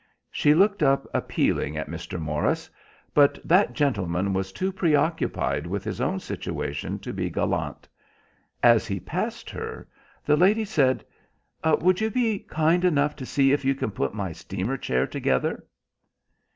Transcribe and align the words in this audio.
She 0.31 0.55
looked 0.55 0.81
up 0.81 1.05
appealing 1.13 1.77
at 1.77 1.87
Mr. 1.87 2.19
Morris, 2.19 2.71
but 3.13 3.37
that 3.47 3.73
gentleman 3.73 4.33
was 4.33 4.51
too 4.51 4.71
preoccupied 4.71 5.67
with 5.67 5.83
his 5.83 6.01
own 6.01 6.19
situation 6.19 6.97
to 6.97 7.13
be 7.13 7.29
gallant. 7.29 7.87
As 8.63 8.87
he 8.87 8.99
passed 8.99 9.51
her, 9.51 9.87
the 10.25 10.35
lady 10.35 10.65
said— 10.65 11.05
"Would 11.63 12.01
you 12.01 12.09
be 12.09 12.39
kind 12.39 12.83
enough 12.83 13.15
to 13.17 13.27
see 13.27 13.51
if 13.51 13.63
you 13.63 13.75
can 13.75 13.91
put 13.91 14.15
my 14.15 14.31
steamer 14.31 14.75
chair 14.75 15.05
together?" 15.05 15.67